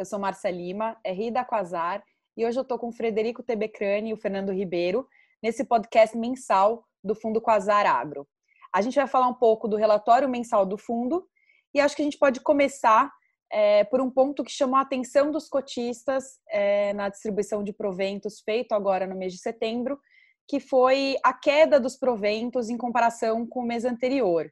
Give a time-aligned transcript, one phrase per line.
[0.00, 2.02] Eu sou Marcia Lima, RI da Quasar,
[2.34, 5.06] e hoje eu estou com o Frederico Tebecrani e o Fernando Ribeiro
[5.42, 8.26] nesse podcast mensal do Fundo Quasar Agro.
[8.72, 11.28] A gente vai falar um pouco do relatório mensal do fundo
[11.74, 13.12] e acho que a gente pode começar
[13.52, 18.40] é, por um ponto que chamou a atenção dos cotistas é, na distribuição de proventos
[18.40, 20.00] feito agora no mês de setembro,
[20.48, 24.50] que foi a queda dos proventos em comparação com o mês anterior.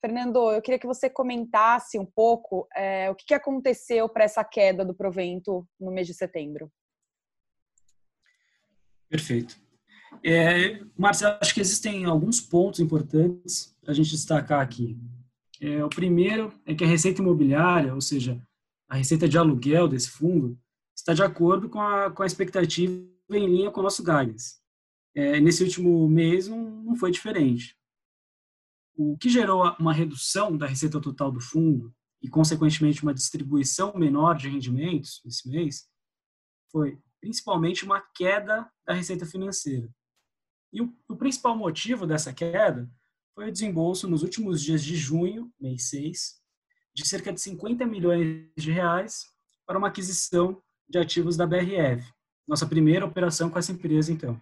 [0.00, 4.84] Fernando, eu queria que você comentasse um pouco é, o que aconteceu para essa queda
[4.84, 6.72] do provento no mês de setembro.
[9.08, 9.56] Perfeito.
[10.24, 10.80] É,
[11.40, 14.98] acho que existem alguns pontos importantes para a gente destacar aqui.
[15.60, 18.40] É, o primeiro é que a receita imobiliária, ou seja,
[18.88, 20.58] a receita de aluguel desse fundo,
[20.96, 22.92] está de acordo com a, com a expectativa
[23.30, 24.58] em linha com o nosso guidance.
[25.14, 27.76] É, nesse último mês não foi diferente.
[28.94, 34.36] O que gerou uma redução da receita total do fundo e, consequentemente, uma distribuição menor
[34.36, 35.88] de rendimentos nesse mês
[36.70, 39.88] foi principalmente uma queda da receita financeira.
[40.72, 42.90] E o, o principal motivo dessa queda
[43.34, 46.40] foi o desembolso nos últimos dias de junho, mês 6,
[46.94, 49.24] de cerca de 50 milhões de reais
[49.66, 52.12] para uma aquisição de ativos da BRF,
[52.46, 54.40] nossa primeira operação com essa empresa, então.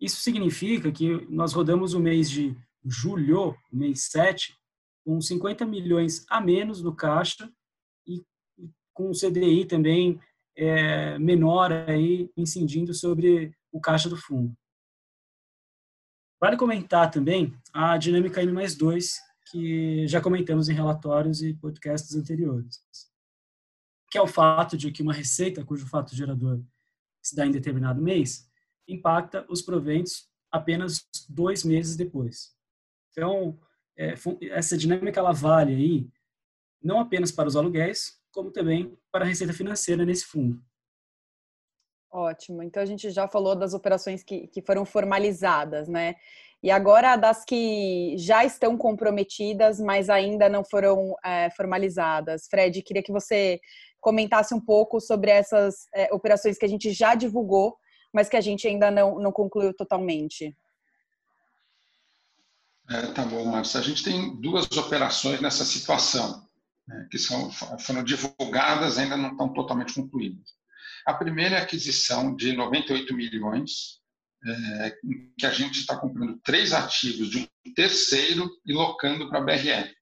[0.00, 2.56] Isso significa que nós rodamos o mês de
[2.88, 4.56] julho, mês 7,
[5.04, 7.50] com 50 milhões a menos no caixa
[8.06, 8.24] e
[8.92, 10.20] com o CDI também
[10.56, 14.56] é, menor aí incidindo sobre o caixa do fundo.
[16.40, 19.18] Vale comentar também a dinâmica N mais 2,
[19.50, 22.80] que já comentamos em relatórios e podcasts anteriores,
[24.10, 26.60] que é o fato de que uma receita cujo fato gerador
[27.22, 28.48] se dá em determinado mês
[28.88, 32.55] impacta os proventos apenas dois meses depois.
[33.16, 33.58] Então,
[33.96, 34.14] é,
[34.50, 36.08] essa dinâmica ela vale aí
[36.82, 40.60] não apenas para os aluguéis, como também para a receita financeira nesse fundo.
[42.12, 42.62] Ótimo.
[42.62, 46.14] Então a gente já falou das operações que, que foram formalizadas, né?
[46.62, 52.46] E agora das que já estão comprometidas, mas ainda não foram é, formalizadas.
[52.48, 53.60] Fred, queria que você
[54.00, 57.76] comentasse um pouco sobre essas é, operações que a gente já divulgou,
[58.12, 60.56] mas que a gente ainda não, não concluiu totalmente.
[62.88, 63.80] É, tá bom, Márcio.
[63.80, 66.46] A gente tem duas operações nessa situação,
[66.86, 70.54] né, que são, foram divulgadas, ainda não estão totalmente concluídas.
[71.04, 74.00] A primeira é a aquisição de 98 milhões,
[74.44, 74.96] é,
[75.38, 79.94] que a gente está comprando três ativos de um terceiro e locando para a BRF.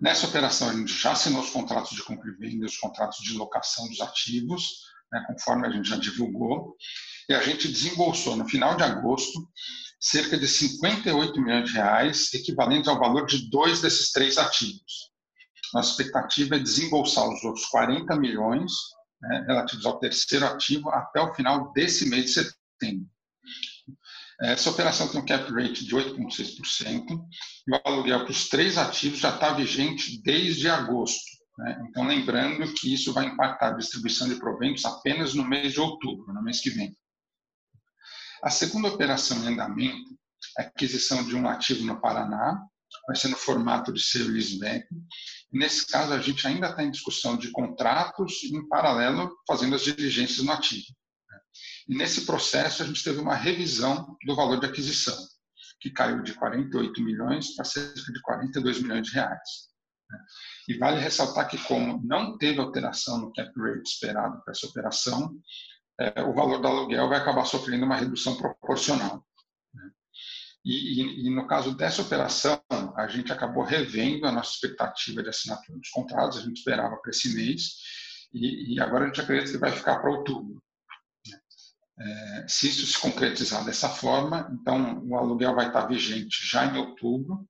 [0.00, 3.34] Nessa operação, a gente já assinou os contratos de compra e venda, os contratos de
[3.34, 4.82] locação dos ativos,
[5.12, 6.76] né, conforme a gente já divulgou,
[7.28, 9.48] e a gente desembolsou no final de agosto
[10.00, 15.10] cerca de 58 milhões de reais, equivalente ao valor de dois desses três ativos.
[15.74, 18.72] Nossa expectativa é desembolsar os outros 40 milhões
[19.20, 23.10] né, relativos ao terceiro ativo até o final desse mês de setembro.
[24.40, 27.24] Essa operação tem um cap rate de 8,6%
[27.66, 31.24] e o aluguel para os três ativos já está vigente desde agosto.
[31.58, 31.86] Né?
[31.88, 36.34] Então, lembrando que isso vai impactar a distribuição de proventos apenas no mês de outubro,
[36.34, 36.94] no mês que vem.
[38.42, 40.16] A segunda operação em andamento
[40.58, 42.60] é a aquisição de um ativo no Paraná,
[43.06, 44.86] vai ser no formato de sale leaseback.
[45.52, 49.82] Nesse caso, a gente ainda está em discussão de contratos e, em paralelo, fazendo as
[49.82, 50.86] diligências no ativo.
[51.88, 55.16] E nesse processo, a gente teve uma revisão do valor de aquisição,
[55.80, 59.66] que caiu de 48 milhões para cerca de 42 milhões de reais.
[60.68, 65.32] E vale ressaltar que, como não teve alteração no cap rate esperado para essa operação,
[65.98, 69.24] é, o valor do aluguel vai acabar sofrendo uma redução proporcional.
[69.74, 69.90] Né?
[70.64, 72.60] E, e, e, no caso dessa operação,
[72.96, 77.10] a gente acabou revendo a nossa expectativa de assinatura dos contratos, a gente esperava para
[77.10, 77.76] esse mês,
[78.32, 80.62] e, e, agora a gente acredita que vai ficar para outubro.
[81.26, 81.38] Né?
[81.98, 86.76] É, se isso se concretizar dessa forma, então o aluguel vai estar vigente já em
[86.76, 87.48] outubro,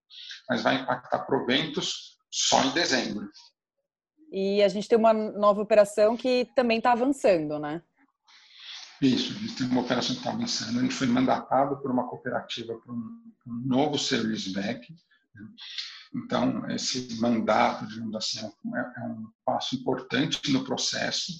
[0.49, 3.29] mas vai impactar proventos só em dezembro.
[4.31, 7.83] E a gente tem uma nova operação que também está avançando, né?
[9.01, 10.79] Isso, a gente tem uma operação que está avançando.
[10.79, 14.93] A gente foi mandatado por uma cooperativa para um, um novo service back.
[15.35, 15.49] Né?
[16.15, 18.41] Então, esse mandato, digamos assim,
[18.75, 21.33] é, é um passo importante no processo.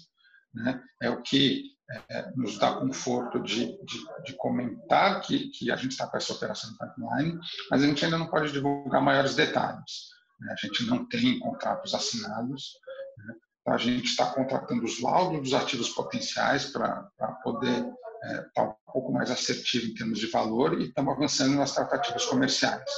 [0.53, 0.83] Né?
[1.01, 1.77] É o que
[2.11, 6.33] é, nos dá conforto de, de, de comentar que, que, a gente está com essa
[6.33, 7.39] operação pipeline,
[7.71, 10.11] mas a gente ainda não pode divulgar maiores detalhes.
[10.41, 10.53] Né?
[10.53, 12.73] A gente não tem contratos assinados,
[13.19, 13.35] né?
[13.67, 17.11] A gente está contratando os laudos dos ativos potenciais para
[17.43, 17.93] poder estar
[18.23, 22.25] é, tá um pouco mais assertivo em termos de valor e estamos avançando nas tratativas
[22.27, 22.91] comerciais.